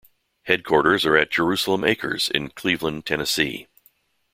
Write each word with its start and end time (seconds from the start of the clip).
Headquarters 0.45 1.05
are 1.05 1.15
at 1.15 1.29
"Jerusalem 1.29 1.83
Acres" 1.83 2.27
in 2.27 2.49
Cleveland, 2.49 3.05
Tennessee. 3.05 3.67